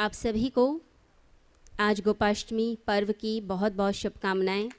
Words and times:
आप 0.00 0.12
सभी 0.12 0.48
को 0.48 0.80
आज 1.80 2.00
गोपाष्टमी 2.00 2.78
पर्व 2.86 3.12
की 3.12 3.40
बहुत 3.40 3.72
बहुत 3.72 3.94
शुभकामनाएँ। 3.94 4.70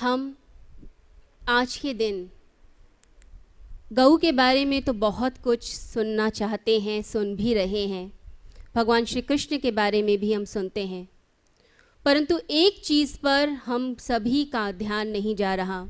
हम 0.00 0.36
आज 1.48 1.76
के 1.76 1.94
दिन 1.94 2.30
गऊ 3.92 4.16
के 4.16 4.32
बारे 4.32 4.64
में 4.64 4.82
तो 4.82 4.92
बहुत 4.92 5.38
कुछ 5.38 5.76
सुनना 5.76 6.30
चाहते 6.30 6.80
हैं, 6.80 7.02
सुन 7.02 7.36
भी 7.36 7.54
रहे 7.54 7.86
हैं। 7.86 8.18
भगवान 8.74 9.04
श्री 9.04 9.22
कृष्ण 9.22 9.58
के 9.58 9.70
बारे 9.70 10.02
में 10.02 10.18
भी 10.18 10.32
हम 10.32 10.44
सुनते 10.44 10.86
हैं। 10.86 11.08
परंतु 12.04 12.40
एक 12.50 12.84
चीज़ 12.84 13.18
पर 13.18 13.48
हम 13.48 13.94
सभी 13.94 14.44
का 14.44 14.72
ध्यान 14.72 15.08
नहीं 15.08 15.36
जा 15.36 15.54
रहा। 15.54 15.86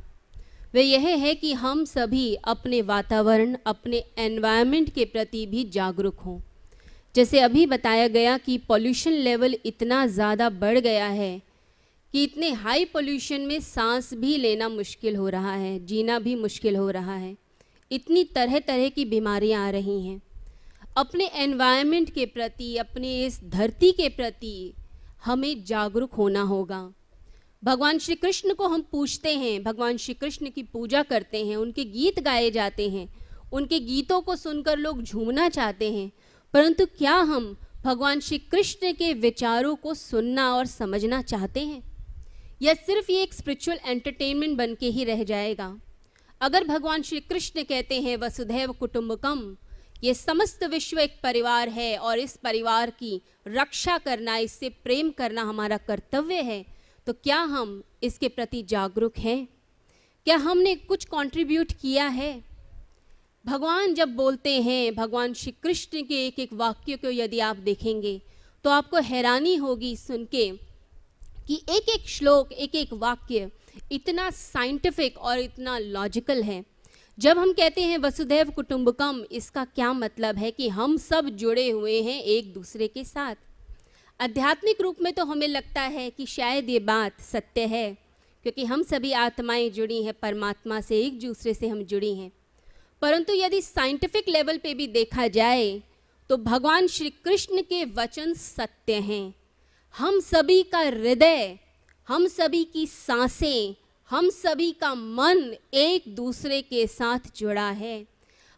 वह 0.77 0.83
यह 0.83 1.07
है 1.17 1.35
कि 1.35 1.53
हम 1.53 1.85
सभी 1.85 2.35
अपने 2.45 2.81
वातावरण, 2.83 3.57
अपने 3.67 4.03
एनवायरनमेंट 4.19 4.93
के 4.95 5.05
प्रति 5.05 5.45
भी 5.47 5.65
जागरूक 5.65 6.19
हों। 6.21 6.41
जैसे 7.15 7.41
अभी 7.41 7.65
बताया 7.67 8.09
गया 8.09 8.37
कि 8.39 8.57
पॉल्यूशन 8.59 9.13
लेवल 9.13 9.57
इतना 9.67 10.07
ज़्यादा 10.07 10.49
बढ़ 10.51 10.79
गया 10.79 11.07
है 11.07 11.41
कि 12.15 12.25
इतने 12.25 12.51
हाई 12.51 12.85
पोल्यूशन 12.85 13.41
में 13.41 13.59
सांस 13.61 14.13
भी 14.15 14.37
लेना 14.37 14.69
मुश्किल 14.69 15.17
हो 15.17 15.29
रहा 15.29 15.53
है, 15.53 15.87
जीना 15.87 16.19
भी 16.19 16.35
मुश्किल 16.35 16.77
हो 16.77 16.91
रहा 16.91 17.15
है। 17.15 17.37
इतनी 17.91 18.25
तरह 18.25 18.59
तरह 18.59 18.89
की 18.89 19.05
बीमारियाँ 19.05 19.67
आ 19.67 19.71
रही 19.71 20.01
हैं। 20.07 20.21
अपने 20.97 21.31
एनवायरनमेंट 21.35 22.11
के 22.11 22.27
प्रति, 22.27 22.77
अपने 22.77 23.25
इस 23.27 23.41
धरती 23.45 23.93
के 23.93 24.09
प्रति 24.09 24.73
हमें 25.25 25.65
जागरूक 25.65 26.15
होना 26.15 26.43
होगा। 26.43 26.93
भगवान 27.67 27.99
श्री 27.99 28.15
कृष्ण 28.15 28.55
को 28.55 28.69
हम 28.69 28.83
पूछते 28.83 29.37
हैं, 29.37 29.63
भगवान 29.63 29.97
श्री 29.97 30.15
कृष्ण 30.15 30.51
की 30.51 30.63
पूजा 30.63 31.03
करते 31.03 31.47
हैं, 31.47 31.57
उनके 31.57 31.85
गीत 31.85 32.21
गाए 32.21 32.51
जाते 32.51 32.89
हैं, 32.91 33.17
उनके 33.53 33.81
गीतों 33.81 34.21
को 34.21 34.37
सुनकर 34.37 34.79
लोग 34.79 35.03
झूमना 35.03 35.49
चाहते 35.49 35.93
हैं, 35.93 36.13
परंतु 36.53 36.87
क्या 36.87 37.15
हम 37.15 37.57
भगवान 37.85 38.21
श्री 38.21 38.39
कृष्ण 38.39 38.93
के 38.93 39.13
विचारों 39.13 39.77
को 39.77 39.95
सुनना 39.95 40.55
और 40.55 40.67
समझना 40.67 41.23
चाहते 41.23 41.61
हैं? 41.61 41.83
या 42.63 42.75
सिर्फ़ 42.75 43.13
ये 43.13 43.23
एक 43.23 43.35
स्पिरिचुअल 43.35 43.79
एंटरटेनमेंट 43.87 44.59
बन 44.59 44.75
के 44.75 44.87
ही 44.87 45.05
रह 45.05 45.25
जाएगा। 45.25 45.81
अगर 46.41 46.65
भगवान 46.65 47.03
श्री 47.03 47.21
कृष्ण 47.21 47.63
कहते 47.63 48.01
हैं, 48.01 48.17
वसुधैव 48.17 48.73
कुटुम्बकम 48.73 49.57
ये 50.05 50.15
समस्त 50.15 50.65
विश्व 50.65 50.99
एक 50.99 51.21
परिवार 51.23 51.69
है 51.69 51.97
और 51.99 52.19
इस 52.19 52.37
परिवार 52.37 52.91
की 52.91 53.23
रक्षा 53.49 53.99
करना, 53.99 54.37
इससे 54.37 54.69
प्रेम 54.69 55.11
करना 55.11 55.43
हमारा 55.43 55.77
कर्तव्य 55.77 56.35
है। 56.35 56.76
तो 57.07 57.13
क्या 57.15 57.39
हम 57.41 57.83
इसके 58.03 58.29
प्रति 58.29 58.63
जागरूक 58.63 59.19
हैं? 59.19 59.47
क्या 60.27 60.37
हमने 60.37 60.75
कुछ 60.75 61.05
कंट्रीब्यूट 61.05 61.73
किया 61.73 62.07
है? 62.07 62.33
भगवान 63.45 63.95
जब 63.95 64.15
बोलते 64.17 64.61
हैं, 64.63 64.95
भगवान 64.95 65.35
श्री 65.35 65.53
कृष्ण 65.63 66.03
के 66.03 66.27
एक 66.27 66.39
एक 66.39 66.53
वाक्य 66.53 66.97
को 66.97 67.11
यदि 67.11 67.41
आप 67.41 67.57
देखेंगे 67.57 68.21
तो 68.65 68.71
आपको 68.71 69.01
हैरानी 69.03 69.55
होगी 69.57 69.97
सुन 69.97 70.25
के 70.25 70.51
कि 71.47 71.61
एक 71.71 71.89
एक 71.89 72.09
श्लोक 72.09 72.53
एक 72.53 72.75
एक 72.75 72.93
वाक्य 72.93 73.51
इतना 73.93 74.31
साइंटिफिक 74.31 75.19
और 75.19 75.39
इतना 75.39 75.79
लॉजिकल 75.79 76.43
है। 76.43 76.65
जब 77.19 77.39
हम 77.39 77.53
कहते 77.53 77.81
हैं, 77.81 77.99
वसुधैव 77.99 78.51
कुटुंबकम 78.51 79.25
इसका 79.33 79.65
क्या 79.65 79.93
मतलब 79.93 80.37
है 80.37 80.51
कि 80.51 80.69
हम 80.69 80.97
सब 80.97 81.29
जुड़े 81.29 81.69
हुए 81.71 82.01
हैं 82.03 82.23
एक 82.23 82.53
दूसरे 82.55 82.89
के 82.89 83.05
साथ? 83.05 83.35
आध्यात्मिक 84.21 84.81
रूप 84.81 84.97
में 85.03 85.13
तो 85.13 85.25
हमें 85.25 85.47
लगता 85.49 85.83
है 85.83 86.09
कि 86.11 86.27
शायद 86.27 86.71
ये 86.71 86.79
बात 86.81 87.21
सत्य 87.21 87.67
है, 87.67 87.93
क्योंकि 88.45 88.65
हम 88.65 88.83
सभी 88.83 89.13
आत्माएँ 89.13 89.69
जुड़ी 89.71 90.03
हैं, 90.03 90.15
परमात्मा 90.15 90.81
से 90.81 91.01
एक 91.01 91.19
दूसरे 91.21 91.55
से 91.55 91.69
हम 91.69 91.83
जुड़ी 91.85 92.15
हैं। 92.15 92.31
परंतु 93.03 93.33
यदि 93.33 93.61
साइंटिफिक 93.63 94.29
लेवल 94.29 94.59
पे 94.59 94.75
भी 94.75 94.87
देखा 94.87 95.27
जाए 95.29 95.83
तो 96.31 96.37
भगवान 96.37 96.87
श्री 96.87 97.11
कृष्ण 97.25 97.63
के 97.63 97.85
वचन 97.95 98.33
सत्य 98.35 98.95
हैं। 99.03 99.35
हम 99.95 100.21
सभी 100.21 100.63
का 100.63 100.79
हृदय, 100.79 101.59
हम 102.09 102.27
सभी 102.29 102.65
की 102.65 102.87
साँसें, 102.87 103.75
हम 104.11 104.29
सभी 104.31 104.71
का 104.73 104.95
मन 104.95 105.55
एक 105.75 106.15
दूसरे 106.15 106.61
के 106.63 106.87
साथ 106.87 107.37
जुड़ा 107.37 107.71
है। 107.71 108.07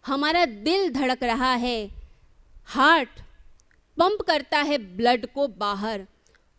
हमारा 0.04 0.44
दिल 0.44 0.90
धड़क 0.92 1.22
रहा 1.22 1.52
है, 1.56 1.90
हार्ट 2.66 3.20
पंप 3.98 4.22
करता 4.22 4.58
है 4.58 4.78
ब्लड 4.96 5.26
को 5.26 5.46
बाहर। 5.48 6.06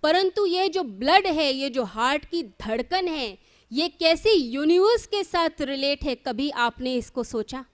परंतु 0.03 0.45
ये 0.45 0.67
जो 0.69 0.83
ब्लड 0.83 1.27
है, 1.27 1.51
ये 1.53 1.69
जो 1.69 1.83
हार्ट 1.83 2.25
की 2.25 2.43
धड़कन 2.43 3.07
है, 3.07 3.37
ये 3.71 3.87
कैसे 3.89 4.33
यूनिवर्स 4.33 5.05
के 5.05 5.23
साथ 5.23 5.61
रिलेट 5.61 6.03
है, 6.03 6.15
कभी 6.15 6.49
आपने 6.49 6.95
इसको 6.95 7.23
सोचा? 7.23 7.65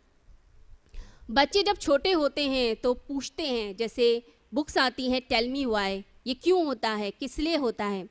बच्चे 1.31 1.64
जब 1.64 1.78
छोटे 1.78 2.12
होते 2.12 2.48
हैं 2.48 2.76
तो 2.76 2.94
पूछते 2.94 3.44
हैं, 3.44 3.76
जैसे 3.76 4.22
बुक्स 4.53 4.78
आती 4.78 5.09
हैं 5.09 5.22
टेल 5.22 5.50
मी 5.50 5.66
वाई 5.66 6.03
ये 6.28 6.34
क्यों 6.34 6.66
होता 6.66 6.90
है? 6.90 7.12
किस 7.12 7.40
लिए 7.40 7.56
होता 7.56 7.86
है? 7.86 8.08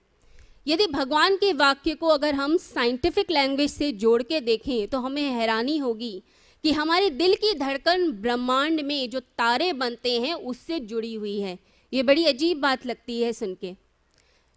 यदि 0.67 0.87
भगवान 0.87 1.37
के 1.37 1.53
वाक्य 1.53 1.95
को 1.95 2.09
अगर 2.09 2.35
हम 2.35 2.57
साइंटिफिक 2.57 3.31
लैंग्वेज 3.31 3.71
से 3.71 3.91
जोड़ 3.93 4.23
के 4.23 4.41
देखें 4.41 4.89
तो 4.89 4.99
हमें 4.99 5.23
हैरानी 5.23 5.77
होगी 5.79 6.23
कि 6.65 6.73
हमारे 6.73 7.11
दिल 7.11 7.35
की 7.35 7.55
धड़कन 7.55 8.13
ब्रह्मांड 8.13 8.81
में 8.81 9.11
जो 9.11 9.21
तारे 9.21 9.73
बनते 9.73 10.21
हैं, 10.21 10.35
उससे 10.35 10.81
जुड़ी 10.81 11.15
हुई 11.15 11.41
है। 11.41 11.59
ये 11.93 12.03
बड़ी 12.03 12.25
अजीब 12.25 12.61
बात 12.61 12.87
लगती 12.87 13.23
है 13.23 13.33
सुन 13.33 13.55
के। 13.55 13.75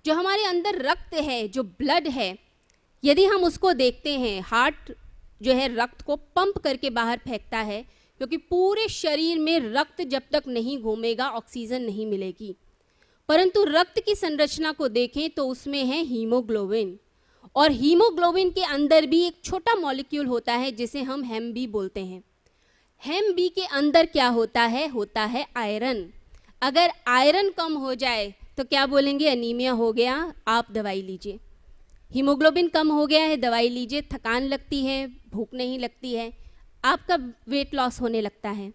जो 0.06 0.14
हमारे 0.14 0.46
अंदर 0.46 0.82
रक्त 0.82 1.14
है, 1.14 1.48
जो 1.48 1.64
ब्लड 1.64 2.08
है, 2.08 2.38
यदि 3.04 3.26
हम 3.26 3.44
उसको 3.44 3.74
देखते 3.74 4.20
हैं, 4.20 4.42
हार्ट 4.42 4.94
जो 5.42 5.52
है, 5.52 5.76
रक्त 5.76 6.02
को 6.02 6.16
पंप 6.16 6.58
करके 6.58 6.90
बाहर 6.90 7.18
फेंकता 7.18 7.58
है, 7.58 7.84
क्योंकि 8.18 8.38
पूरे 8.38 8.88
शरीर 8.88 9.40
में 9.40 9.60
रक्त 9.60 10.02
जब 10.02 10.22
तक 10.32 10.44
नहीं 10.48 10.80
घूमेगा, 10.80 11.30
ऑक्सीजन 11.30 11.82
नहीं 11.82 12.06
मिलेगी। 12.06 12.56
परंतु 13.30 13.64
रक्त 13.64 14.02
की 14.06 14.16
संरचना 14.16 14.72
को 14.72 14.88
देखें 14.88 15.30
तो 15.30 15.48
उसमें 15.48 15.86
है 15.86 16.04
हीमोग्लोबिन। 16.04 17.00
और 17.56 17.72
हीमोग्लोबिन 17.72 18.50
के 18.50 18.64
अंदर 18.64 19.06
भी 19.06 19.22
एक 19.28 19.40
छोटा 19.44 19.76
मॉलिक्यूल 19.76 20.26
होता 20.26 20.54
है, 20.54 20.72
जिसे 20.72 21.02
हम 21.02 21.24
हेम 21.24 21.52
बी 21.54 21.68
बोलते 21.68 22.06
हैं। 22.06 22.24
हेम 23.04 23.34
बी 23.34 23.48
के 23.50 23.62
अंदर 23.62 24.06
क्या 24.06 24.28
होता 24.28 24.62
है? 24.62 24.88
होता 24.88 25.24
है 25.26 25.46
आयरन। 25.58 26.10
अगर 26.62 26.92
आयरन 27.08 27.50
कम 27.50 27.74
हो 27.74 27.94
जाए 27.96 28.34
तो 28.58 28.64
क्या 28.64 28.86
बोलेंगे? 28.86 29.28
अनीमिया 29.30 29.72
हो 29.72 29.92
गया। 29.94 30.34
आप 30.48 30.72
दवाई 30.72 31.02
लीजिए। 31.02 31.40
हीमोग्लोबिन 32.12 32.68
कम 32.68 32.92
हो 32.92 33.06
गया 33.08 33.24
है, 33.24 33.38
दवाई 33.38 33.70
लीजिए। 33.70 34.02
थकान 34.02 34.44
लगती 34.44 34.86
है, 34.86 35.08
भूख 35.32 35.54
नहीं 35.54 35.80
लगती 35.80 36.14
है। 36.14 36.32
आपका 36.86 37.16
वेट 37.50 37.74
लॉस 37.76 38.02
होने 38.02 38.22
लगता 38.22 38.50
है। 38.50 38.72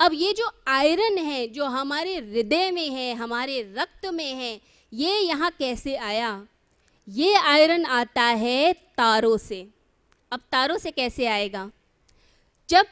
अब 0.00 0.10
ये 0.14 0.32
जो 0.32 0.50
आयरन 0.68 1.18
है, 1.18 1.46
जो 1.48 1.64
हमारे 1.64 2.14
हृदय 2.16 2.70
में 2.70 2.88
है, 2.88 3.14
हमारे 3.14 3.60
रक्त 3.78 4.06
में 4.06 4.32
है, 4.32 4.60
ये 4.92 5.18
यहाँ 5.18 5.50
कैसे 5.58 5.96
आया? 5.96 6.46
ये 7.08 7.34
आयरन 7.34 7.84
आता 7.84 8.22
है 8.22 8.72
तारों 8.72 9.36
से। 9.36 9.68
अब 10.32 10.40
तारों 10.52 10.78
से 10.78 10.90
कैसे 10.90 11.26
आएगा? 11.26 11.70
जब 12.68 12.86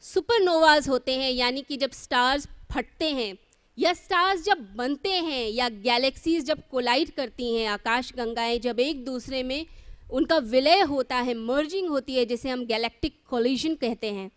सुपरनोवाज 0.00 0.88
होते 0.88 1.16
हैं, 1.16 1.30
यानी 1.30 1.62
कि 1.62 1.76
जब 1.76 1.90
स्टार्स 1.90 2.48
फटते 2.72 3.10
हैं, 3.10 3.38
या 3.78 3.92
स्टार्स 3.92 4.44
जब 4.44 4.76
बनते 4.76 5.08
हैं, 5.08 5.48
या 5.48 5.68
गैलेक्सीज 5.68 6.44
जब 6.44 6.68
कोलाइड 6.68 7.10
करती 7.10 7.54
हैं, 7.54 7.68
आकाश 7.68 8.12
गंगाएँ 8.16 8.58
जब 8.58 8.80
एक 8.80 9.04
दूसरे 9.04 9.42
में 9.42 9.66
उनका 10.10 10.38
विलय 10.38 10.80
होता 10.80 11.16
है, 11.16 11.34
मर्जिंग 11.34 11.88
होती 11.88 12.14
है, 12.14 12.24
जिसे 12.24 12.48
हम 12.48 12.64
गैलेक्टिक 12.64 13.22
कोलिजन 13.30 13.74
कहते 13.74 14.12
हैं। 14.12 14.30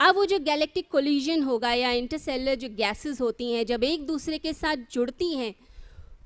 अब 0.00 0.14
वो 0.14 0.24
जो 0.24 0.38
गैलेक्टिक 0.38 0.90
कोलिजन 0.90 1.42
होगा, 1.42 1.72
या 1.72 1.90
इंटरसेलर 1.90 2.54
जो 2.54 2.68
गैसेस 2.68 3.20
होती 3.20 3.52
हैं, 3.52 3.66
जब 3.66 3.84
एक 3.84 4.06
दूसरे 4.06 4.38
के 4.38 4.52
साथ 4.52 4.76
जुड़ती 4.92 5.34
हैं 5.34 5.54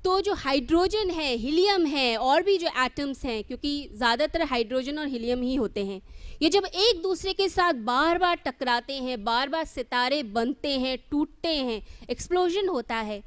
तो 0.05 0.19
जो 0.21 0.33
हाइड्रोजन 0.35 1.09
है 1.11 1.35
हीलियम 1.35 1.85
है, 1.85 2.15
और 2.17 2.43
भी 2.43 2.57
जो 2.57 2.67
एटम्स 2.83 3.23
हैं, 3.25 3.43
क्योंकि 3.43 3.89
ज़्यादातर 3.93 4.41
हाइड्रोजन 4.43 4.99
और 4.99 5.07
हीलियम 5.07 5.41
ही 5.41 5.55
होते 5.55 5.83
हैं, 5.85 6.01
ये 6.41 6.49
जब 6.49 6.65
एक 6.65 7.01
दूसरे 7.03 7.33
के 7.33 7.47
साथ 7.49 7.73
बार 7.85 8.17
बार 8.17 8.35
टकराते 8.45 8.93
हैं 8.95 9.23
बार 9.23 9.49
बार 9.49 9.65
सितारे 9.67 10.21
बनते 10.31 10.69
हैं, 10.71 10.97
टूटते 11.11 11.55
हैं 11.55 11.81
एक्सप्लोजन 12.09 12.67
होता 12.69 12.95
है 12.97 13.21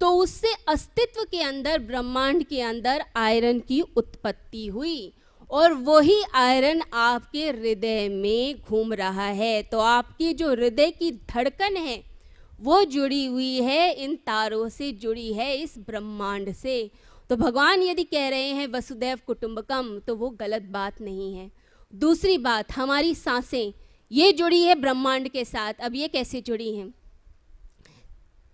तो 0.00 0.10
उससे 0.14 0.52
अस्तित्व 0.68 1.22
के 1.22 1.40
अंदर, 1.42 1.78
ब्रह्मांड 1.78 2.44
के 2.44 2.60
अंदर 2.62 3.04
आयरन 3.16 3.58
की 3.60 3.80
उत्पत्ति 3.80 4.66
हुई, 4.66 5.12
और 5.50 5.72
वही 5.72 6.22
आयरन 6.34 6.82
आपके 6.94 7.46
हृदय 7.46 8.08
में 8.10 8.60
घूम 8.60 8.92
रहा 8.94 9.26
है। 9.28 9.62
तो 9.62 9.78
आपकी 9.80 10.32
जो 10.34 10.50
हृदय 10.50 10.90
की 10.92 11.10
धड़कन 11.30 11.76
है 11.78 12.02
वो 12.60 12.84
जुड़ी 12.84 13.26
हुई 13.26 13.60
है, 13.60 13.94
इन 13.94 14.16
तारों 14.16 14.68
से 14.68 14.92
जुड़ी 14.92 15.32
है, 15.32 15.56
इस 15.56 15.78
ब्रह्मांड 15.78 16.52
से। 16.52 16.90
तो 17.30 17.36
भगवान 17.36 17.82
यदि 17.82 18.04
कह 18.04 18.28
रहे 18.28 18.48
हैं, 18.48 18.66
वसुदेव 18.66 19.18
कुटुंबकम 19.26 19.98
तो 19.98 20.16
वो 20.16 20.30
गलत 20.30 20.62
बात 20.62 21.00
नहीं 21.00 21.34
है। 21.34 21.52
दूसरी 21.94 22.38
बात, 22.38 22.72
हमारी 22.72 23.14
साँसें, 23.14 23.72
ये 24.12 24.32
जुड़ी 24.32 24.62
है 24.62 24.74
ब्रह्मांड 24.74 25.28
के 25.28 25.44
साथ, 25.44 25.74
अब 25.74 25.94
ये 25.94 26.08
कैसे 26.08 26.40
जुड़ी 26.40 26.74
हैं? 26.74 26.90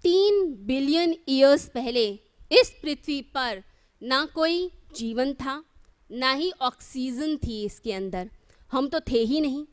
तीन 0.02 0.56
बिलियन 0.60 1.16
ईयर्स 1.28 1.68
पहले, 1.68 2.08
इस 2.52 2.74
पृथ्वी 2.82 3.22
पर 3.22 3.62
ना 4.02 4.28
कोई 4.34 4.70
जीवन 4.96 5.32
था, 5.32 5.64
ना 6.10 6.32
ही 6.32 6.52
ऑक्सीजन 6.60 7.36
थी 7.36 7.64
इसके 7.64 7.92
अंदर। 7.92 8.30
हम 8.72 8.88
तो 8.88 9.00
थे 9.00 9.18
ही 9.18 9.40
नहीं। 9.40 9.66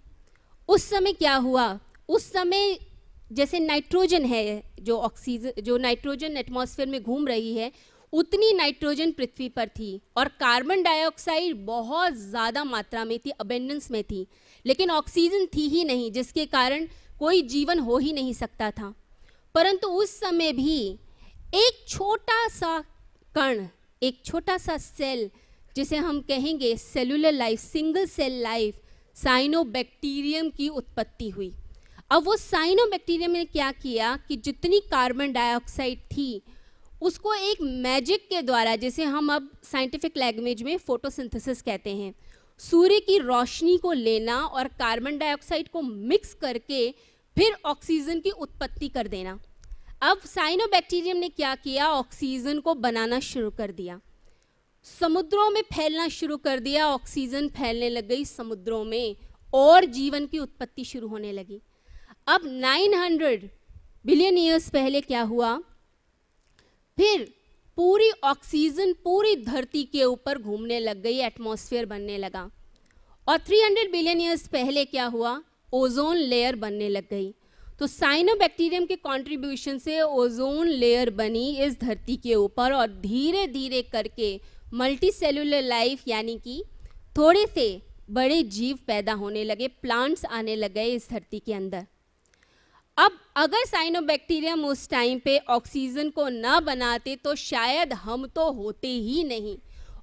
उस 0.67 0.83
समय 0.83 1.13
क्या 1.13 1.35
हुआ? 1.35 1.79
उस 2.09 2.31
समय 2.31 2.79
जैसे 3.31 3.59
नाइट्रोजन 3.59 4.25
है, 4.25 4.63
जो 4.81 4.97
ऑक्सीजन 4.99 5.61
जो 5.61 5.77
नाइट्रोजन 5.77 6.37
एटमॉस्फेयर 6.37 6.89
में 6.89 7.01
घूम 7.03 7.27
रही 7.27 7.53
है, 7.55 7.71
उतनी 8.13 8.51
नाइट्रोजन 8.53 9.11
पृथ्वी 9.11 9.47
पर 9.49 9.67
थी 9.69 10.01
और 10.17 10.27
कार्बन 10.39 10.81
डाइऑक्साइड 10.83 11.65
बहुत 11.65 12.13
ज़्यादा 12.13 12.63
मात्रा 12.63 13.03
में 13.05 13.17
थी 13.19 13.29
अबेंडेंस 13.31 13.89
में 13.91 14.03
थी। 14.03 14.25
लेकिन 14.65 14.91
ऑक्सीजन 14.91 15.45
थी 15.55 15.67
ही 15.67 15.83
नहीं, 15.83 16.11
जिसके 16.11 16.45
कारण 16.47 16.87
कोई 17.19 17.41
जीवन 17.43 17.79
हो 17.79 17.97
ही 17.97 18.13
नहीं 18.13 18.33
सकता 18.33 18.71
था। 18.71 18.93
परंतु 19.55 19.87
उस 19.89 20.19
समय 20.19 20.51
भी 20.53 20.79
एक 21.55 21.85
छोटा 21.87 22.47
सा 22.49 22.79
कण, 23.35 23.65
एक 24.01 24.21
छोटा 24.25 24.57
सा 24.57 24.77
सेल 24.79 25.29
जिसे 25.75 25.97
हम 25.97 26.19
कहेंगे 26.21 26.75
cellular 26.77 27.31
life 27.31 27.59
single 27.59 28.05
cell 28.07 28.41
life 28.41 28.81
cyanobacterium 29.15 30.49
की 30.49 30.67
उत्पत्ति 30.69 31.29
हुई। 31.29 31.51
अब 32.11 32.23
वो 32.23 32.35
साइनोबैक्टीरियम 32.35 33.31
ने 33.31 33.45
क्या 33.45 33.71
किया 33.71 34.15
कि 34.27 34.35
जितनी 34.35 34.79
कार्बन 34.79 35.31
डाइऑक्साइड 35.33 35.99
थी, 35.99 36.41
उसको 37.01 37.33
एक 37.33 37.61
मैजिक 37.61 38.27
के 38.29 38.41
द्वारा, 38.41 38.75
जिसे 38.75 39.03
हम 39.03 39.33
अब 39.33 39.49
साइंटिफिक 39.63 40.17
लैंग्वेज 40.17 40.63
में 40.63 40.77
फोटोसिंथेसिस 40.77 41.61
कहते 41.61 41.95
हैं, 41.95 42.13
सूर्य 42.59 42.99
की 42.99 43.17
रोशनी 43.17 43.77
को 43.77 43.91
लेना 43.91 44.37
और 44.37 44.67
कार्बन 44.67 45.17
डाइऑक्साइड 45.17 45.69
को 45.69 45.81
मिक्स 45.81 46.33
करके 46.33 46.91
फिर 47.37 47.55
ऑक्सीजन 47.65 48.19
की 48.19 48.29
उत्पत्ति 48.29 48.89
कर 48.89 49.07
देना। 49.07 49.39
अब 50.01 50.19
साइनोबैक्टीरियम 50.19 51.17
ने 51.17 51.29
क्या 51.29 51.55
किया? 51.55 51.89
ऑक्सीजन 51.89 52.59
को 52.59 52.73
बनाना 52.73 53.19
शुरू 53.19 53.49
कर 53.49 53.71
दिया। 53.71 53.99
समुद्रों 54.99 55.49
में 55.49 55.61
फैलना 55.61 56.07
शुरू 56.07 56.37
कर 56.37 56.59
दिया। 56.59 56.87
ऑक्सीजन 56.87 57.47
फैलने 57.47 57.89
लग 57.89 58.07
गई 58.07 58.25
समुद्रों 58.25 58.83
में 58.83 59.15
और 59.53 59.85
जीवन 59.85 60.25
की 60.25 60.39
उत्पत्ति 60.39 60.83
शुरू 60.83 61.07
होने 61.07 61.31
लगी। 61.31 61.61
अब 62.27 62.41
900 62.45 63.49
बिलियन 64.05 64.37
ईयर्स 64.37 64.69
पहले 64.69 65.01
क्या 65.01 65.21
हुआ? 65.21 65.57
फिर 66.97 67.33
पूरी 67.75 68.09
ऑक्सीजन, 68.23 68.93
पूरी 68.93 69.35
धरती 69.35 69.83
के 69.83 70.03
ऊपर 70.03 70.37
घूमने 70.37 70.79
लग 70.79 71.01
गई, 71.01 71.17
एटमॉस्फेयर 71.17 71.85
बनने 71.85 72.17
लगा। 72.17 72.49
और 73.27 73.37
300 73.37 73.91
बिलियन 73.91 74.21
ईयर्स 74.21 74.47
पहले 74.47 74.85
क्या 74.85 75.05
हुआ? 75.05 75.41
ओजोन 75.73 76.17
लेयर 76.17 76.55
बनने 76.55 76.89
लग 76.89 77.03
गई। 77.09 77.33
तो 77.79 77.87
साइनोबैक्टीरियम 77.87 78.85
के 78.85 78.95
कंट्रीब्यूशन 78.95 79.77
से 79.77 80.01
ओजोन 80.01 80.67
लेयर 80.67 81.09
बनी 81.09 81.57
इस 81.57 81.79
धरती 81.81 82.17
के 82.17 82.35
ऊपर 82.35 82.73
और 82.73 82.87
धीरे 82.87 83.47
धीरे 83.47 83.81
करके 83.81 84.39
मल्टी 84.73 85.11
सेलुलर 85.11 85.61
लाइफ 85.61 86.07
यानी 86.07 86.37
कि 86.37 86.63
थोड़े 87.17 87.45
से 87.47 87.81
बड़े 88.09 88.43
जीव 88.43 88.79
पैदा 88.87 89.13
होने 89.13 89.43
लगे 89.43 89.67
प्लांट्स 89.67 90.25
आने 90.25 90.55
लग 90.55 90.73
गए 90.73 90.85
इस 90.85 91.09
धरती 91.09 91.39
के 91.39 91.53
अंदर। 91.53 91.87
अब 93.01 93.11
अगर 93.37 93.65
साइनोबैक्टीरियम 93.65 94.65
उस 94.65 94.89
टाइम 94.89 95.19
पे 95.19 95.37
ऑक्सीजन 95.49 96.09
को 96.09 96.27
ना 96.29 96.59
बनाते 96.59 97.15
तो 97.15 97.33
शायद 97.35 97.93
हम 97.93 98.25
तो 98.27 98.49
होते 98.51 98.87
ही 98.87 99.23
नहीं। 99.23 99.55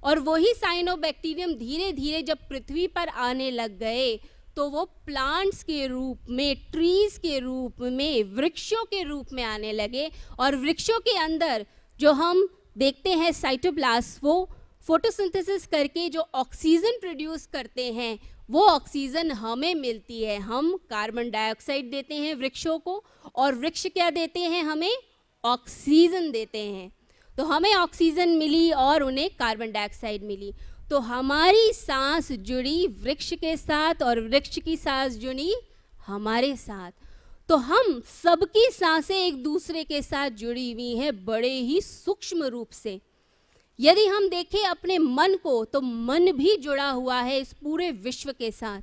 और 0.03 0.19
वही 0.19 0.53
साइनोबैक्टीरियम 0.55 1.53
धीरे 1.53 1.91
धीरे 1.93 2.21
जब 2.21 2.37
पृथ्वी 2.49 2.87
पर 2.87 3.07
आने 3.07 3.49
लग 3.51 3.77
गए 3.79 4.15
तो 4.57 4.67
वो 4.69 4.83
प्लांट्स 5.05 5.63
के 5.63 5.85
रूप 5.87 6.29
में 6.29 6.55
ट्रीज 6.71 7.17
के 7.17 7.39
रूप 7.39 7.81
में, 7.81 8.23
वृक्षों 8.35 8.83
के 8.85 9.03
रूप 9.03 9.27
में 9.33 9.43
आने 9.43 9.71
लगे। 9.71 10.09
और 10.39 10.55
वृक्षों 10.55 10.99
के 10.99 11.17
अंदर 11.17 11.65
जो 11.99 12.11
हम 12.13 12.47
देखते 12.77 13.13
हैं 13.13 13.31
साइटोप्लास्ट 13.33 14.23
वो 14.23 14.49
फोटोसिंथेसिस 14.87 15.67
करके 15.67 16.09
जो 16.09 16.25
ऑक्सीजन 16.35 16.97
प्रोड्यूस 17.01 17.45
करते 17.45 17.93
हैं, 17.93 18.19
वो 18.49 18.65
ऑक्सीजन 18.65 19.31
हमें 19.31 19.75
मिलती 19.75 20.23
है। 20.23 20.39
हम 20.39 20.75
कार्बन 20.89 21.29
डाइऑक्साइड 21.29 21.91
देते 21.91 22.15
हैं 22.15 22.35
वृक्षों 22.35 22.79
को 22.79 23.03
और 23.35 23.55
वृक्ष 23.55 23.87
क्या 23.87 24.09
देते 24.09 24.39
हैं? 24.39 24.63
हमें 24.63 24.95
ऑक्सीजन 25.45 26.31
देते 26.31 26.59
हैं। 26.59 26.91
तो 27.37 27.43
हमें 27.43 27.75
ऑक्सीजन 27.75 28.29
मिली 28.29 28.71
और 28.71 29.03
उन्हें 29.03 29.29
कार्बन 29.29 29.71
डाइऑक्साइड 29.71 30.23
मिली। 30.23 30.53
तो 30.89 30.99
हमारी 30.99 31.73
सांस 31.73 32.31
जुड़ी 32.31 32.87
वृक्ष 32.87 33.33
के 33.33 33.57
साथ 33.57 34.03
और 34.03 34.19
वृक्ष 34.19 34.59
की 34.59 34.77
सांस 34.77 35.17
जुड़ी 35.17 35.55
हमारे 36.07 36.55
साथ। 36.55 36.91
तो 37.49 37.55
हम 37.55 38.01
सबकी 38.23 38.69
साँसें 38.71 39.15
एक 39.15 39.43
दूसरे 39.43 39.83
के 39.83 40.01
साथ 40.01 40.29
जुड़ी 40.29 40.71
हुई 40.71 40.95
हैं, 40.95 41.25
बड़े 41.25 41.53
ही 41.53 41.81
सूक्ष्म 41.81 42.43
रूप 42.43 42.69
से। 42.71 43.01
यदि 43.79 44.05
हम 44.05 44.29
देखें 44.29 44.63
अपने 44.63 44.97
मन 44.97 45.35
को 45.35 45.65
तो 45.65 45.81
मन 45.81 46.31
भी 46.31 46.55
जुड़ा 46.55 46.89
हुआ 46.89 47.21
है 47.21 47.39
इस 47.39 47.53
पूरे 47.53 47.91
विश्व 47.91 48.31
के 48.31 48.51
साथ। 48.51 48.81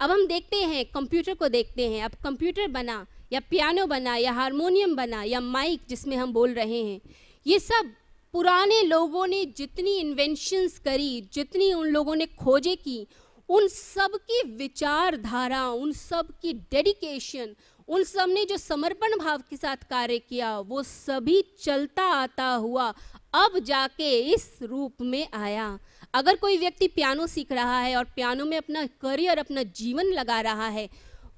अब 0.00 0.10
हम 0.10 0.26
देखते 0.26 0.56
हैं, 0.56 0.84
कंप्यूटर 0.84 1.34
को 1.34 1.48
देखते 1.48 1.88
हैं। 1.88 2.04
अब 2.04 2.10
कंप्यूटर 2.24 2.68
बना, 2.68 3.06
या 3.32 3.40
पियानो 3.40 3.86
बना, 3.86 4.16
या 4.16 4.32
हारमोनियम 4.32 4.96
बना, 4.96 5.22
या 5.22 5.40
माइक 5.40 5.80
जिसमें 5.88 6.16
हम 6.16 6.32
बोल 6.32 6.54
रहे 6.54 6.82
हैं, 6.82 7.00
ये 7.46 7.58
सब 7.58 7.92
पुराने 8.32 8.82
लोगों 8.82 9.26
ने 9.26 9.44
जितनी 9.44 9.98
इन्वेंशंस 9.98 10.78
करी, 10.78 11.28
जितनी 11.32 11.72
उन 11.72 11.86
लोगों 11.86 12.14
ने 12.14 12.26
खोजे 12.26 12.76
की, 12.76 13.06
उन 13.48 13.68
सब 13.68 14.18
की 14.30 14.42
विचारधारा, 14.42 15.68
उन 15.68 15.92
सब 15.92 16.28
की 16.42 16.52
डेडिकेशन 16.52 17.54
उन 17.88 18.04
सबने 18.04 18.44
जो 18.44 18.56
समर्पण 18.56 19.16
भाव 19.18 19.42
के 19.50 19.56
साथ 19.56 19.76
कार्य 19.76 20.18
किया, 20.18 20.58
वो 20.58 20.82
सभी 20.82 21.44
चलता 21.62 22.02
आता 22.02 22.46
हुआ 22.46 22.94
अब 23.36 23.58
जाके 23.60 24.10
इस 24.32 24.58
रूप 24.62 25.02
में 25.02 25.26
आया। 25.34 25.78
अगर 26.14 26.36
कोई 26.36 26.56
व्यक्ति 26.58 26.88
पियानो 26.88 27.26
सीख 27.26 27.52
रहा 27.52 27.80
है 27.80 27.96
और 27.96 28.04
पियानो 28.06 28.44
में 28.44 28.56
अपना 28.56 28.84
करियर, 29.02 29.38
अपना 29.38 29.62
जीवन 29.62 30.12
लगा 30.12 30.40
रहा 30.42 30.68
है, 30.68 30.88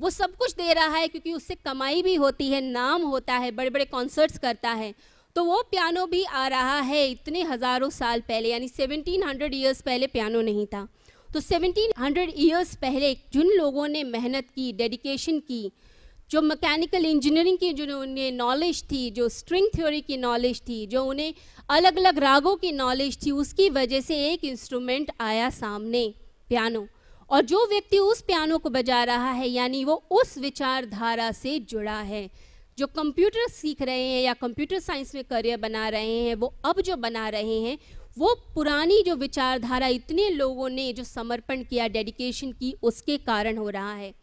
वो 0.01 0.11
सब 0.11 0.37
कुछ 0.37 0.53
दे 0.55 0.73
रहा 0.73 0.97
है 0.97 1.09
क्योंकि 1.09 1.33
उससे 1.33 1.55
कमाई 1.57 2.03
भी 2.03 2.15
होती 2.17 2.49
है, 2.51 2.61
नाम 2.63 3.03
होता 3.05 3.35
है 3.37 3.51
बड़े 3.53 3.71
बड़े 3.71 3.85
कॉन्सर्ट्स 3.87 4.39
करता 4.39 4.71
है 4.73 4.95
तो 5.37 5.45
वो 5.45 5.61
पियानो 5.71 6.05
भी 6.07 6.23
आ 6.25 6.47
रहा 6.49 6.79
है 6.83 7.07
इतने 7.09 7.43
हज़ारों 7.43 7.89
साल 7.91 8.21
पहले, 8.21 8.49
यानी 8.49 8.69
1700 8.69 9.55
ईयर्स 9.55 9.81
पहले 9.83 10.07
पियानो 10.07 10.41
नहीं 10.43 10.67
था। 10.67 10.87
तो 11.29 11.41
1700 11.41 12.33
ईयर्स 12.37 12.75
पहले 12.77 13.13
जिन 13.33 13.51
लोगों 13.53 13.87
ने 13.89 14.03
मेहनत 14.07 14.49
की 14.51 14.73
डेडिकेशन 14.73 15.39
की 15.41 15.61
जो 16.31 16.41
मैकेनिकल 16.43 17.05
इंजीनियरिंग 17.07 17.59
की 17.59 17.73
जो 17.73 18.01
उन्हें 18.01 18.33
नॉलेज 18.33 18.83
थी, 18.83 19.11
जो 19.11 19.29
स्ट्रिंग 19.29 19.69
थ्योरी 19.75 20.01
की 20.01 20.17
नॉलेज 20.17 20.61
थी, 20.61 20.87
जो 20.87 21.05
उन्हें 21.05 21.35
अलग 21.71 21.97
अलग 21.99 22.19
रागों 22.19 22.55
की 22.57 22.73
नॉलेज 22.73 23.19
थी, 23.27 23.31
उसकी 23.31 23.69
वजह 23.71 24.01
से 24.01 24.33
एक 24.33 24.45
इंस्ट्रूमेंट 24.45 25.11
आया 25.21 25.49
सामने 25.51 26.15
पियानो 26.51 26.87
और 27.31 27.45
जो 27.45 27.65
व्यक्ति 27.67 27.99
उस 27.99 28.21
पियानो 28.21 28.59
को 28.59 28.71
बजा 28.71 29.03
रहा 29.05 29.31
है, 29.31 29.49
यानी 29.49 29.85
वो 29.85 29.95
उस 30.11 30.37
विचारधारा 30.39 31.31
से 31.33 31.59
जुड़ा 31.59 32.01
है, 32.01 32.29
जो 32.79 32.87
कंप्यूटर 32.87 33.49
सीख 33.49 33.83
रहे 33.83 34.03
हैं 34.03 34.23
या 34.23 34.33
कंप्यूटर 34.33 34.79
साइंस 34.79 35.15
में 35.15 35.25
करियर 35.25 35.57
बना 35.57 35.89
रहे 35.89 36.21
हैं, 36.23 36.35
वो 36.35 36.55
अब 36.65 36.81
जो 36.81 36.97
बना 36.97 37.29
रहे 37.29 37.59
हैं, 37.61 37.79
वो 38.19 38.35
पुरानी 38.55 39.03
जो 39.03 39.15
विचारधारा 39.17 39.87
इतने 39.87 40.29
लोगों 40.31 40.69
ने 40.69 40.93
जो 40.93 41.05
समर्पण 41.05 41.63
किया 41.63 41.89
डेडिकेशन 41.89 42.53
की, 42.53 42.75
उसके 42.83 43.17
कारण 43.17 43.57
हो 43.57 43.69
रहा 43.69 43.93
है. 43.93 44.15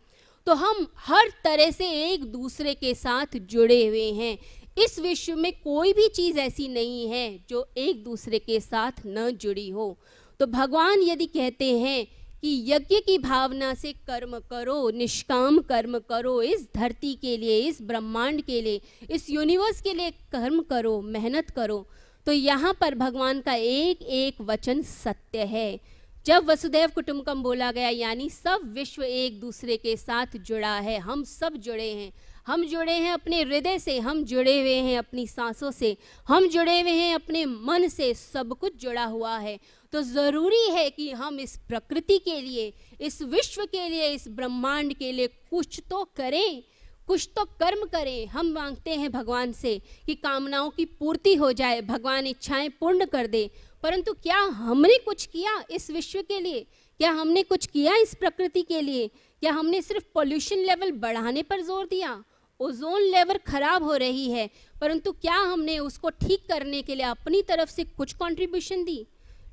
तो 0.48 0.54
हम 0.54 0.86
हर 0.98 1.30
तरह 1.44 1.72
से 1.72 1.90
एक 2.04 2.24
दूसरे 2.24 2.74
के 2.74 2.94
साथ 2.94 3.38
जुड़े 3.44 3.86
हुए 3.88 4.12
हैं। 4.12 4.38
इस 4.78 5.00
विश्व 5.00 5.36
में 5.36 5.52
कोई 5.54 5.94
भी 5.94 6.08
चीज़ 6.08 6.40
ऐसी 6.40 6.68
नहीं 6.68 7.08
है 7.10 7.40
जो 7.50 7.66
एक 7.78 8.04
दूसरे 8.04 8.40
के 8.40 8.60
साथ 8.60 9.02
न 9.08 9.30
जुड़ी 9.42 9.70
हो। 9.70 9.98
तो 10.40 10.46
भगवान 10.48 11.02
यदि 11.02 11.26
कहते 11.26 11.72
हैं 11.80 12.06
कि 12.42 12.64
यज्ञ 12.68 13.00
की 13.00 13.18
भावना 13.18 13.74
से 13.74 13.94
कर्म 14.08 14.38
करो, 14.50 14.90
निष्काम 14.90 15.60
कर्म 15.60 15.98
करो, 16.00 16.42
इस 16.42 16.68
धरती 16.76 17.14
के 17.16 17.36
लिए, 17.38 17.58
इस 17.60 17.82
ब्रह्मांड 17.82 18.42
के 18.42 18.62
लिए, 18.62 18.82
इस 19.10 19.30
यूनिवर्स 19.30 19.82
के 19.82 19.94
लिए 19.94 20.12
कर्म 20.32 20.62
करो, 20.62 21.02
मेहनत 21.02 21.50
करो 21.50 21.86
तो 22.28 22.32
यहाँ 22.32 22.74
पर 22.82 22.96
भगवान 22.96 23.40
का 23.40 23.54
एक 23.54 24.02
एक 24.02 24.42
वचन 24.42 24.82
सत्य 24.82 25.40
है। 25.40 25.80
जब 26.26 26.46
वसुदेव 26.46 26.90
कुटुम्बकम 26.96 27.44
बोला 27.44 27.72
गया, 27.72 27.90
यानी 27.90 28.30
सब 28.30 28.62
विश्व 28.74 29.04
एक 29.04 29.40
दूसरे 29.40 29.78
के 29.78 29.98
साथ 29.98 30.26
जुड़ा 30.38 30.80
है, 30.80 31.00
हम 31.00 31.24
सब 31.24 31.58
जुड़े 31.58 31.92
हैं। 31.92 32.12
हम 32.48 32.66
जुड़े 32.66 32.94
हैं 32.94 33.12
अपने 33.12 33.42
हृदय 33.42 33.80
से, 33.80 34.00
हम 34.00 34.24
जुड़े 34.24 34.60
हुए 34.60 34.74
हैं 34.74 34.98
अपनी 34.98 35.28
सांसों 35.28 35.72
से, 35.72 35.98
हम 36.28 36.48
जुड़े 36.48 36.82
हुए 36.82 36.92
हैं 36.92 37.16
अपने 37.16 37.46
मन 37.46 37.88
से, 37.88 38.14
सब 38.14 38.54
कुछ 38.54 38.82
जुड़ा 38.82 39.06
हुआ 39.06 39.38
है। 39.38 39.60
तो 39.92 40.02
ज़रूरी 40.02 40.70
है 40.70 40.90
कि 40.90 41.12
हम 41.12 41.40
इस 41.40 41.58
प्रकृति 41.68 42.18
के 42.18 42.42
लिए, 42.42 42.74
इस 43.02 43.22
विश्व 43.22 43.66
के 43.66 43.90
लिए, 43.90 44.10
इस 44.10 44.28
ब्रह्मांड 44.28 44.94
के 44.94 45.12
लिए 45.12 45.28
कुछ 45.28 45.82
तो 45.90 46.04
करें। 46.16 46.64
कुछ 47.08 47.30
तो 47.36 47.44
कर्म 47.60 47.86
करें, 47.86 48.28
हम 48.28 48.52
मांगते 48.52 48.92
हैं 48.92 49.12
भगवान 49.12 49.52
से 49.54 49.80
कि 50.06 50.16
कामनाओं 50.16 50.70
की 50.70 50.86
पूर्ति 50.86 51.36
हो 51.36 51.52
जाए, 51.52 51.82
भगवान 51.82 52.28
इच्छाएँ 52.28 52.70
पूर्ण 52.70 53.06
कर 53.06 53.28
दे। 53.28 53.50
परंतु 53.84 54.14
क्या 54.14 54.38
हमने 54.38 54.98
कुछ 54.98 55.26
किया 55.26 55.64
इस 55.72 55.90
विश्व 55.92 56.22
के 56.22 56.40
लिए? 56.40 56.66
क्या 57.00 57.12
हमने 57.12 57.44
कुछ 57.44 57.66
किया 57.66 57.96
इस 57.96 58.14
प्रकृति 58.14 58.62
के 58.62 58.82
लिए? 58.82 59.08
क्या 59.42 59.52
हमने 59.54 59.82
सिर्फ़ 59.82 60.04
पोल्यूशन 60.14 60.60
लेवल 60.60 60.92
बढ़ाने 60.92 61.44
पर 61.44 61.62
ज़ोर 61.62 61.86
दिया? 61.86 62.24
ओजोन 62.60 63.02
लेवल 63.02 63.38
खराब 63.48 63.84
हो 63.84 63.96
रही 63.96 64.30
है, 64.32 64.50
परंतु 64.82 65.12
क्या 65.12 65.36
हमने 65.36 65.80
उसको 65.80 66.10
ठीक 66.10 66.48
करने 66.50 66.82
के 66.82 66.96
लिए 66.96 67.06
अपनी 67.06 67.42
तरफ़ 67.42 67.70
से 67.70 67.84
कुछ 67.84 68.14
कंट्रीब्यूशन 68.14 68.84
दी? 68.84 69.06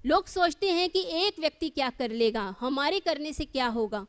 लोग 0.06 0.26
सोचते 0.26 0.70
हैं 0.70 0.88
कि 0.90 1.00
एक 1.16 1.40
व्यक्ति 1.40 1.68
क्या 1.68 1.90
कर 1.90 2.10
लेगा, 2.10 2.54
हमारे 2.60 3.00
करने 3.00 3.32
से 3.32 3.44
क्या 3.44 3.66
होगा? 3.68 4.06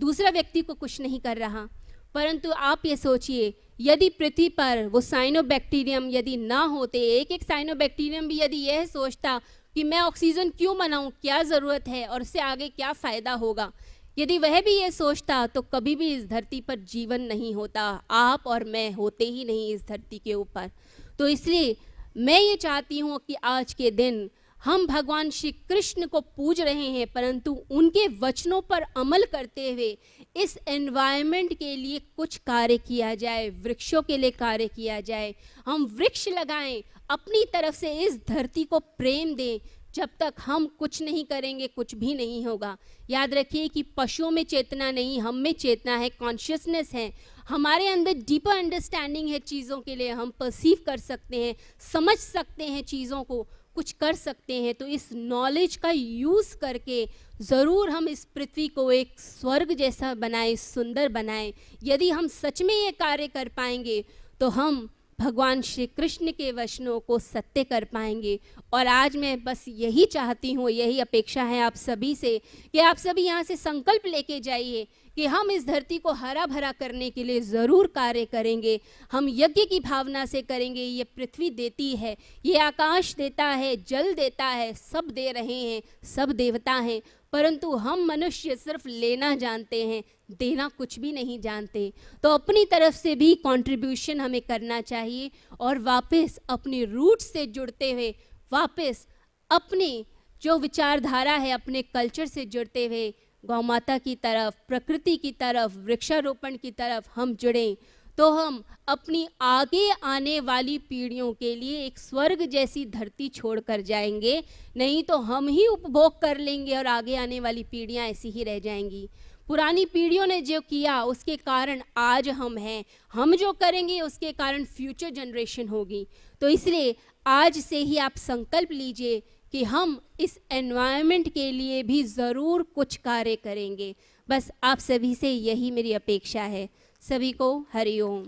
दूसरा 0.00 0.30
व्यक्ति 0.30 0.60
को 0.62 0.74
कुछ 0.74 1.00
नहीं 1.00 1.20
कर 1.20 1.36
रहा। 1.36 1.68
परंतु 2.14 2.50
आप 2.50 2.86
ये 2.86 2.96
सोचिए, 2.96 3.52
यदि 3.80 4.08
पृथ्वी 4.10 4.48
पर 4.50 4.86
वो 4.86 5.00
साइनोबैक्टीरियम 5.00 6.08
यदि 6.10 6.36
ना 6.36 6.62
होते 6.64 7.00
एक 7.10 7.30
एक 7.32 7.42
साइनोबैक्टीरियम 7.42 8.28
भी 8.28 8.40
यदि 8.40 8.56
यह 8.58 8.84
सोचता 8.86 9.40
कि 9.76 9.84
मैं 9.84 10.00
ऑक्सीजन 10.00 10.50
क्यों 10.50 10.76
बनाऊँ, 10.78 11.10
क्या 11.12 11.42
ज़रूरत 11.42 11.88
है 11.88 12.06
और 12.06 12.22
उससे 12.22 12.40
आगे 12.40 12.68
क्या 12.68 12.92
फ़ायदा 12.92 13.32
होगा? 13.34 13.70
यदि 14.18 14.36
वह 14.38 14.60
भी 14.60 14.70
ये 14.72 14.90
सोचता 14.90 15.46
तो 15.46 15.62
कभी 15.64 15.94
भी 15.96 16.12
इस 16.14 16.26
धरती 16.28 16.60
पर 16.60 16.78
जीवन 16.86 17.20
नहीं 17.22 17.54
होता। 17.54 17.82
आप 18.10 18.46
और 18.46 18.64
मैं 18.64 18.90
होते 18.92 19.24
ही 19.24 19.44
नहीं 19.44 19.72
इस 19.74 19.86
धरती 19.88 20.18
के 20.18 20.34
ऊपर। 20.34 20.70
तो 21.18 21.28
इसलिए 21.28 21.76
मैं 22.16 22.40
ये 22.40 22.56
चाहती 22.56 22.98
हूँ 22.98 23.18
कि 23.18 23.34
आज 23.34 23.72
के 23.74 23.90
दिन 23.90 24.28
हम 24.64 24.86
भगवान 24.86 25.30
श्री 25.30 25.52
कृष्ण 25.52 26.06
को 26.06 26.20
पूज 26.20 26.60
रहे 26.60 26.86
हैं, 26.86 27.12
परंतु 27.12 27.52
उनके 27.70 28.06
वचनों 28.08 28.60
पर 28.60 28.82
अमल 28.96 29.24
करते 29.32 29.72
हुए 29.72 29.98
इस 30.36 30.58
एनवायरनमेंट 30.68 31.54
के 31.58 31.76
लिए 31.76 31.98
कुछ 32.16 32.36
कार्य 32.36 32.78
किया 32.78 33.14
जाए, 33.14 33.48
वृक्षों 33.48 34.02
के 34.02 34.16
लिए 34.16 34.30
कार्य 34.30 34.68
किया 34.68 35.00
जाए। 35.00 35.34
हम 35.66 35.84
वृक्ष 35.84 36.28
लगाएँ, 36.28 36.82
अपनी 37.10 37.44
तरफ़ 37.44 37.74
से 37.74 37.92
इस 38.00 38.18
धरती 38.28 38.64
को 38.64 38.78
प्रेम 38.78 39.34
दें। 39.34 39.58
जब 39.94 40.08
तक 40.20 40.34
हम 40.40 40.66
कुछ 40.66 41.02
नहीं 41.02 41.24
करेंगे, 41.24 41.66
कुछ 41.66 41.94
भी 41.94 42.14
नहीं 42.14 42.46
होगा। 42.46 42.76
याद 43.10 43.34
रखिए 43.34 43.68
कि 43.68 43.82
पशुओं 43.82 44.30
में 44.30 44.44
चेतना 44.44 44.90
नहीं, 44.90 45.20
हम 45.20 45.34
में 45.34 45.52
चेतना 45.52 45.96
है 45.96 46.08
कॉन्शियसनेस 46.10 46.92
है। 46.94 47.12
हमारे 47.48 47.88
अंदर 47.88 48.12
डीपर 48.12 48.56
अंडरस्टैंडिंग 48.56 49.28
है 49.28 49.38
चीज़ों 49.38 49.80
के 49.80 49.96
लिए। 49.96 50.10
हम 50.10 50.32
परसीव 50.40 50.78
कर 50.86 50.96
सकते 50.96 51.36
हैं, 51.36 51.56
समझ 51.92 52.16
सकते 52.18 52.64
हैं 52.64 52.82
चीज़ों 52.84 53.22
को। 53.22 53.46
कुछ 53.74 53.92
कर 53.92 54.14
सकते 54.14 54.54
हैं 54.62 54.74
तो 54.74 54.86
इस 54.86 55.08
नॉलेज 55.12 55.76
का 55.76 55.90
यूज़ 55.90 56.56
करके 56.56 57.04
ज़रूर 57.42 57.90
हम 57.90 58.08
इस 58.08 58.24
पृथ्वी 58.34 58.66
को 58.68 58.90
एक 58.92 59.20
स्वर्ग 59.20 59.72
जैसा 59.72 60.14
बनाएँ, 60.14 60.56
सुंदर 60.56 61.08
बनाएँ। 61.08 61.52
यदि 61.84 62.10
हम 62.10 62.26
सच 62.28 62.62
में 62.62 62.74
ये 62.74 62.90
कार्य 62.90 63.28
कर 63.28 63.48
पाएँगे 63.56 64.04
तो 64.40 64.48
हम 64.48 64.88
भगवान 65.18 65.60
श्री 65.62 65.86
कृष्ण 65.86 66.30
के 66.30 66.50
वचनों 66.52 66.98
को 67.00 67.18
सत्य 67.18 67.64
कर 67.64 67.84
पाएँगे। 67.84 68.38
और 68.74 68.86
आज 68.86 69.16
मैं 69.16 69.42
बस 69.44 69.64
यही 69.68 70.04
चाहती 70.04 70.52
हूँ, 70.52 70.70
यही 70.70 70.98
अपेक्षा 71.00 71.42
है 71.42 71.60
आप 71.60 71.76
सभी 71.76 72.14
से 72.14 72.40
कि 72.72 72.78
आप 72.78 72.96
सभी 72.96 73.22
यहाँ 73.22 73.42
से 73.42 73.56
संकल्प 73.56 74.06
लेके 74.06 74.40
जाइए 74.40 74.86
कि 75.16 75.26
हम 75.26 75.50
इस 75.50 75.66
धरती 75.66 75.98
को 75.98 76.12
हरा 76.12 76.46
भरा 76.46 76.70
करने 76.72 77.10
के 77.10 77.24
लिए 77.24 77.40
ज़रूर 77.40 77.86
कार्य 77.86 78.24
करेंगे। 78.24 78.80
हम 79.12 79.28
यज्ञ 79.28 79.64
की 79.64 79.80
भावना 79.80 80.24
से 80.26 80.42
करेंगे। 80.42 80.82
ये 80.82 81.04
पृथ्वी 81.06 81.50
देती 81.50 81.94
है, 81.96 82.16
ये 82.46 82.58
आकाश 82.58 83.14
देता 83.14 83.44
है, 83.44 83.76
जल 83.84 84.12
देता 84.14 84.44
है, 84.44 84.72
सब 84.74 85.10
दे 85.10 85.30
रहे 85.32 85.60
हैं, 85.62 85.82
सब 86.06 86.32
देवता 86.32 86.72
हैं। 86.72 87.00
परंतु 87.32 87.70
हम 87.74 88.04
मनुष्य 88.06 88.56
सिर्फ़ 88.56 88.88
लेना 88.88 89.34
जानते 89.34 89.84
हैं 89.86 90.02
देना 90.38 90.68
कुछ 90.78 90.98
भी 90.98 91.12
नहीं 91.12 91.38
जानते 91.40 91.92
तो 92.22 92.28
अपनी 92.30 92.64
तरफ़ 92.64 92.94
से 92.96 93.14
भी 93.14 93.34
कंट्रीब्यूशन 93.36 94.20
हमें 94.20 94.40
करना 94.40 94.80
चाहिए 94.82 95.30
और 95.60 95.78
वापस 95.80 96.38
अपने 96.48 96.84
रूट 96.84 97.20
से 97.22 97.46
जुड़ते 97.48 97.90
हुए, 97.92 98.10
वापस 98.52 99.06
अपनी 99.50 100.04
जो 100.42 100.58
विचारधारा 100.58 101.34
है, 101.34 101.50
अपने 101.50 101.82
कल्चर 101.84 102.26
से 102.26 102.44
जुड़ते 102.46 102.86
हुए 102.86 103.12
गौ 103.44 103.60
माता 103.62 103.96
की 103.98 104.14
तरफ़, 104.16 104.54
प्रकृति 104.68 105.16
की 105.16 105.30
तरफ़, 105.32 105.78
वृक्षारोपण 105.78 106.56
की 106.56 106.70
तरफ़ 106.70 107.08
हम 107.14 107.34
जुड़ें 107.34 107.76
तो 108.18 108.30
हम 108.30 108.62
अपनी 108.88 109.26
आगे 109.40 109.90
आने 110.04 110.38
वाली 110.40 110.76
पीढ़ियों 110.78 111.32
के 111.32 111.54
लिए 111.56 111.84
एक 111.86 111.98
स्वर्ग 111.98 112.42
जैसी 112.46 112.84
धरती 112.86 113.28
छोड़ 113.28 113.58
कर 113.60 113.80
जाएँगे, 113.80 114.42
नहीं 114.76 115.02
तो 115.02 115.16
हम 115.18 115.48
ही 115.48 115.66
उपभोग 115.66 116.20
कर 116.20 116.38
लेंगे 116.38 116.76
और 116.76 116.86
आगे 116.86 117.16
आने 117.16 117.40
वाली 117.40 117.62
पीढ़ियाँ 117.62 118.06
ऐसी 118.06 118.30
ही 118.30 118.44
रह 118.44 118.58
जाएँगी। 118.58 119.08
पुरानी 119.48 119.84
पीढ़ियों 119.84 120.26
ने 120.26 120.40
जो 120.40 120.60
किया, 120.60 121.02
उसके 121.02 121.36
कारण 121.36 121.82
आज 121.96 122.28
हम 122.28 122.58
हैं। 122.58 122.84
हम 123.12 123.34
जो 123.36 123.52
करेंगे, 123.52 124.00
उसके 124.00 124.32
कारण 124.32 124.64
फ्यूचर 124.66 125.10
जनरेशन 125.10 125.68
होगी। 125.68 126.06
तो 126.40 126.48
इसलिए 126.48 126.94
आज 127.26 127.58
से 127.58 127.78
ही 127.78 127.96
आप 127.98 128.16
संकल्प 128.16 128.72
लीजिए 128.72 129.22
कि 129.52 129.64
हम 129.64 130.00
इस 130.20 130.38
एनवायरनमेंट 130.52 131.28
के 131.28 131.50
लिए 131.52 131.82
भी 131.82 132.02
ज़रूर 132.02 132.62
कुछ 132.74 132.96
कार्य 132.96 133.36
करेंगे। 133.36 133.94
बस 134.28 134.50
आप 134.64 134.78
सभी 134.78 135.14
से 135.14 135.32
यही 135.32 135.70
मेरी 135.70 135.92
अपेक्षा 135.92 136.42
है। 136.42 136.68
सभी 137.02 137.32
को 137.32 137.58
हरिओम 137.72 138.24